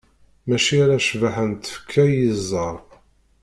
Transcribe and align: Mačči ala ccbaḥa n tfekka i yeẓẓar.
Mačči 0.47 0.75
ala 0.83 0.97
ccbaḥa 1.01 1.43
n 1.49 1.53
tfekka 1.53 2.03
i 2.07 2.13
yeẓẓar. 2.21 2.77